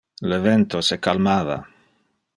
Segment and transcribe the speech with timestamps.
[0.31, 1.59] Le vento se calmava.